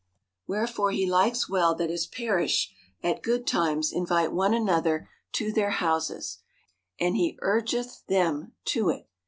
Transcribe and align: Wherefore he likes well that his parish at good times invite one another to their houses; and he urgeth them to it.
Wherefore 0.47 0.89
he 0.89 1.05
likes 1.07 1.47
well 1.47 1.75
that 1.75 1.91
his 1.91 2.07
parish 2.07 2.73
at 3.03 3.21
good 3.21 3.45
times 3.45 3.91
invite 3.91 4.31
one 4.33 4.51
another 4.51 5.07
to 5.33 5.51
their 5.51 5.69
houses; 5.69 6.39
and 6.99 7.15
he 7.15 7.37
urgeth 7.39 8.07
them 8.07 8.53
to 8.65 8.89
it. 8.89 9.07